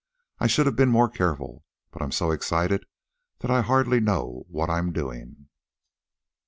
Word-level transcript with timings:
I 0.39 0.47
should 0.47 0.65
have 0.65 0.75
been 0.75 0.89
more 0.89 1.11
careful, 1.11 1.63
but 1.91 2.01
I'm 2.01 2.11
so 2.11 2.31
excited 2.31 2.87
that 3.41 3.51
I 3.51 3.61
hardly 3.61 3.99
know 3.99 4.45
what 4.49 4.67
I'm 4.67 4.91
doing." 4.91 5.47